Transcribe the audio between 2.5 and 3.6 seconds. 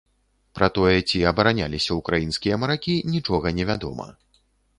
маракі, нічога